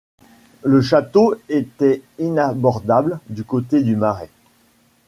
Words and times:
Le 0.63 0.81
château 0.81 1.35
était 1.47 2.01
inabordable 2.17 3.19
du 3.29 3.43
côté 3.43 3.83
du 3.83 3.95
marais. 3.95 4.31